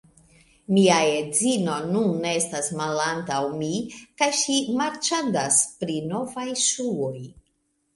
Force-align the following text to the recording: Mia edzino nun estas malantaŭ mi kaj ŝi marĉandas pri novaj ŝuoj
Mia 0.77 0.95
edzino 1.17 1.75
nun 1.91 2.25
estas 2.31 2.71
malantaŭ 2.81 3.39
mi 3.61 3.71
kaj 4.23 4.33
ŝi 4.43 4.59
marĉandas 4.83 5.65
pri 5.81 6.05
novaj 6.13 6.53
ŝuoj 6.69 7.19